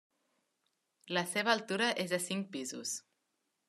[1.17, 2.99] La seva altura és de cinc pisos.